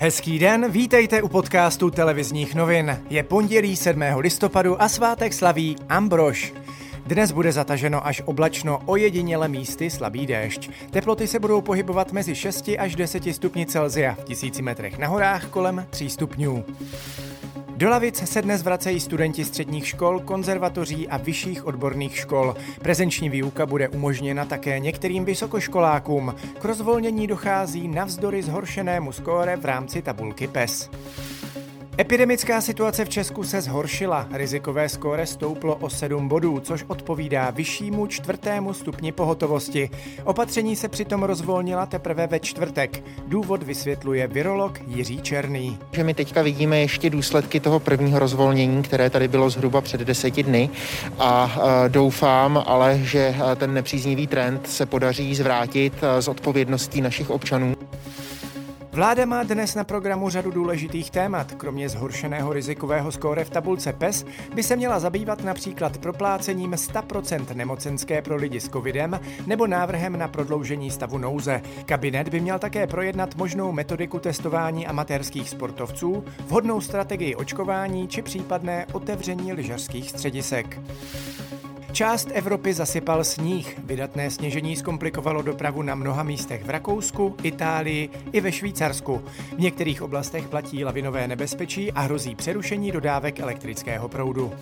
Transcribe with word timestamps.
Hezký 0.00 0.38
den, 0.38 0.70
vítejte 0.70 1.22
u 1.22 1.28
podcastu 1.28 1.90
televizních 1.90 2.54
novin. 2.54 3.02
Je 3.10 3.22
pondělí 3.22 3.76
7. 3.76 4.02
listopadu 4.16 4.82
a 4.82 4.88
svátek 4.88 5.32
slaví 5.32 5.76
Ambrož. 5.88 6.54
Dnes 7.06 7.32
bude 7.32 7.52
zataženo 7.52 8.06
až 8.06 8.22
oblačno, 8.24 8.80
ojediněle 8.86 9.48
místy 9.48 9.90
slabý 9.90 10.26
déšť. 10.26 10.70
Teploty 10.90 11.26
se 11.26 11.38
budou 11.38 11.60
pohybovat 11.60 12.12
mezi 12.12 12.34
6 12.34 12.70
až 12.78 12.96
10 12.96 13.34
stupni 13.34 13.66
Celzia, 13.66 14.14
v 14.14 14.24
tisíci 14.24 14.62
metrech 14.62 14.98
na 14.98 15.08
horách 15.08 15.46
kolem 15.46 15.86
3 15.90 16.10
stupňů. 16.10 16.64
Do 17.78 17.88
lavic 17.88 18.28
se 18.28 18.42
dnes 18.42 18.62
vracejí 18.62 19.00
studenti 19.00 19.44
středních 19.44 19.86
škol, 19.86 20.20
konzervatoří 20.20 21.08
a 21.08 21.16
vyšších 21.16 21.66
odborných 21.66 22.16
škol. 22.16 22.56
Prezenční 22.82 23.30
výuka 23.30 23.66
bude 23.66 23.88
umožněna 23.88 24.44
také 24.44 24.78
některým 24.78 25.24
vysokoškolákům. 25.24 26.34
K 26.58 26.64
rozvolnění 26.64 27.26
dochází 27.26 27.88
navzdory 27.88 28.42
zhoršenému 28.42 29.12
skóre 29.12 29.56
v 29.56 29.64
rámci 29.64 30.02
tabulky 30.02 30.46
PES. 30.46 30.90
Epidemická 32.00 32.60
situace 32.60 33.04
v 33.04 33.08
Česku 33.08 33.44
se 33.44 33.60
zhoršila. 33.60 34.26
Rizikové 34.32 34.88
skóre 34.88 35.26
stouplo 35.26 35.76
o 35.76 35.90
7 35.90 36.28
bodů, 36.28 36.60
což 36.60 36.84
odpovídá 36.88 37.50
vyššímu 37.50 38.06
čtvrtému 38.06 38.74
stupni 38.74 39.12
pohotovosti. 39.12 39.90
Opatření 40.24 40.76
se 40.76 40.88
přitom 40.88 41.22
rozvolnila 41.22 41.86
teprve 41.86 42.26
ve 42.26 42.40
čtvrtek. 42.40 43.02
Důvod 43.26 43.62
vysvětluje 43.62 44.26
virolog 44.26 44.80
Jiří 44.86 45.20
Černý. 45.22 45.78
Že 45.92 46.04
my 46.04 46.14
teďka 46.14 46.42
vidíme 46.42 46.80
ještě 46.80 47.10
důsledky 47.10 47.60
toho 47.60 47.80
prvního 47.80 48.18
rozvolnění, 48.18 48.82
které 48.82 49.10
tady 49.10 49.28
bylo 49.28 49.50
zhruba 49.50 49.80
před 49.80 50.00
deseti 50.00 50.42
dny 50.42 50.70
a 51.18 51.58
doufám 51.88 52.64
ale, 52.66 52.98
že 53.02 53.34
ten 53.56 53.74
nepříznivý 53.74 54.26
trend 54.26 54.66
se 54.66 54.86
podaří 54.86 55.34
zvrátit 55.34 55.92
z 56.20 56.28
odpovědností 56.28 57.00
našich 57.00 57.30
občanů. 57.30 57.74
Vláda 58.98 59.26
má 59.26 59.42
dnes 59.42 59.74
na 59.74 59.84
programu 59.84 60.30
řadu 60.30 60.50
důležitých 60.50 61.10
témat. 61.10 61.52
Kromě 61.52 61.88
zhoršeného 61.88 62.52
rizikového 62.52 63.12
skóre 63.12 63.44
v 63.44 63.50
tabulce 63.50 63.92
PES 63.92 64.24
by 64.54 64.62
se 64.62 64.76
měla 64.76 65.00
zabývat 65.00 65.44
například 65.44 65.98
proplácením 65.98 66.70
100% 66.70 67.54
nemocenské 67.54 68.22
pro 68.22 68.36
lidi 68.36 68.60
s 68.60 68.68
covidem 68.68 69.20
nebo 69.46 69.66
návrhem 69.66 70.18
na 70.18 70.28
prodloužení 70.28 70.90
stavu 70.90 71.18
nouze. 71.18 71.62
Kabinet 71.86 72.28
by 72.28 72.40
měl 72.40 72.58
také 72.58 72.86
projednat 72.86 73.34
možnou 73.36 73.72
metodiku 73.72 74.18
testování 74.18 74.86
amatérských 74.86 75.50
sportovců, 75.50 76.24
vhodnou 76.46 76.80
strategii 76.80 77.34
očkování 77.34 78.08
či 78.08 78.22
případné 78.22 78.86
otevření 78.92 79.52
lyžařských 79.52 80.10
středisek. 80.10 80.80
Část 81.92 82.28
Evropy 82.32 82.74
zasypal 82.74 83.24
sníh. 83.24 83.78
Vydatné 83.84 84.30
sněžení 84.30 84.76
zkomplikovalo 84.76 85.42
dopravu 85.42 85.82
na 85.82 85.94
mnoha 85.94 86.22
místech 86.22 86.64
v 86.64 86.70
Rakousku, 86.70 87.36
Itálii 87.42 88.10
i 88.32 88.40
ve 88.40 88.52
Švýcarsku. 88.52 89.22
V 89.56 89.58
některých 89.58 90.02
oblastech 90.02 90.48
platí 90.48 90.84
lavinové 90.84 91.28
nebezpečí 91.28 91.92
a 91.92 92.00
hrozí 92.00 92.34
přerušení 92.34 92.92
dodávek 92.92 93.40
elektrického 93.40 94.08
proudu. 94.08 94.52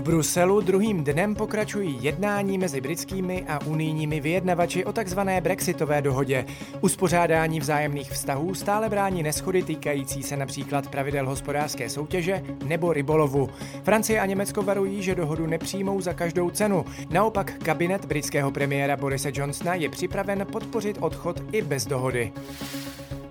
V 0.00 0.02
Bruselu 0.02 0.60
druhým 0.60 1.04
dnem 1.04 1.34
pokračují 1.34 1.98
jednání 2.00 2.58
mezi 2.58 2.80
britskými 2.80 3.44
a 3.48 3.66
unijními 3.66 4.20
vyjednavači 4.20 4.84
o 4.84 4.92
takzvané 4.92 5.40
brexitové 5.40 6.02
dohodě. 6.02 6.44
Uspořádání 6.80 7.60
vzájemných 7.60 8.10
vztahů 8.10 8.54
stále 8.54 8.88
brání 8.88 9.22
neschody 9.22 9.62
týkající 9.62 10.22
se 10.22 10.36
například 10.36 10.88
pravidel 10.88 11.28
hospodářské 11.28 11.90
soutěže 11.90 12.42
nebo 12.64 12.92
rybolovu. 12.92 13.50
Francie 13.82 14.20
a 14.20 14.26
Německo 14.26 14.62
varují, 14.62 15.02
že 15.02 15.14
dohodu 15.14 15.46
nepřijmou 15.46 16.00
za 16.00 16.12
každou 16.12 16.50
cenu. 16.50 16.84
Naopak 17.10 17.52
kabinet 17.58 18.04
britského 18.04 18.50
premiéra 18.50 18.96
Borise 18.96 19.32
Johnsona 19.34 19.74
je 19.74 19.88
připraven 19.88 20.46
podpořit 20.52 20.96
odchod 21.00 21.42
i 21.52 21.62
bez 21.62 21.86
dohody. 21.86 22.32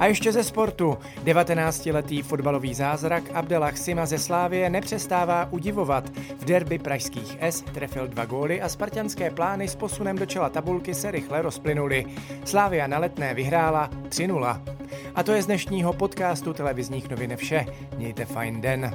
A 0.00 0.06
ještě 0.06 0.32
ze 0.32 0.44
sportu. 0.44 0.98
19-letý 1.24 2.22
fotbalový 2.22 2.74
zázrak 2.74 3.22
Abdelach 3.34 3.78
Sima 3.78 4.06
ze 4.06 4.18
Slávie 4.18 4.70
nepřestává 4.70 5.48
udivovat. 5.52 6.08
V 6.38 6.44
derby 6.44 6.78
pražských 6.78 7.36
S 7.40 7.60
trefil 7.60 8.08
dva 8.08 8.24
góly 8.24 8.62
a 8.62 8.68
spartianské 8.68 9.30
plány 9.30 9.68
s 9.68 9.74
posunem 9.74 10.16
do 10.16 10.26
čela 10.26 10.48
tabulky 10.48 10.94
se 10.94 11.10
rychle 11.10 11.42
rozplynuly. 11.42 12.06
Slávia 12.44 12.86
na 12.86 12.98
letné 12.98 13.34
vyhrála 13.34 13.90
3-0. 14.08 14.62
A 15.14 15.22
to 15.22 15.32
je 15.32 15.42
z 15.42 15.46
dnešního 15.46 15.92
podcastu 15.92 16.52
televizních 16.52 17.10
novin 17.10 17.36
vše. 17.36 17.66
Mějte 17.96 18.24
fajn 18.24 18.60
den. 18.60 18.90